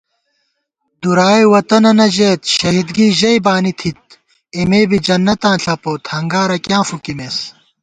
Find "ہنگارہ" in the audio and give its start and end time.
6.13-6.57